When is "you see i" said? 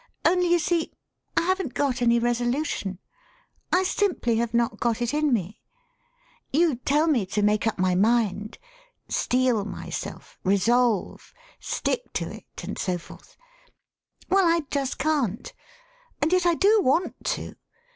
0.49-1.41